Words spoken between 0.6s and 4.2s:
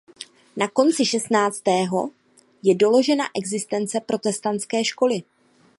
konci šestnáctého je doložena existence